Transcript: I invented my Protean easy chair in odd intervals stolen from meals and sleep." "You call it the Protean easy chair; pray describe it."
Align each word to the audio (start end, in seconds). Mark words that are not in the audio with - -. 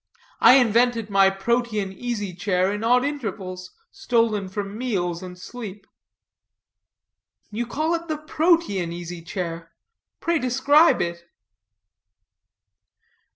I 0.39 0.55
invented 0.55 1.11
my 1.11 1.29
Protean 1.29 1.93
easy 1.93 2.33
chair 2.33 2.73
in 2.73 2.83
odd 2.83 3.05
intervals 3.05 3.69
stolen 3.91 4.49
from 4.49 4.75
meals 4.75 5.21
and 5.21 5.37
sleep." 5.37 5.85
"You 7.51 7.67
call 7.67 7.93
it 7.93 8.07
the 8.07 8.17
Protean 8.17 8.91
easy 8.91 9.21
chair; 9.21 9.73
pray 10.19 10.39
describe 10.39 11.03
it." 11.03 11.25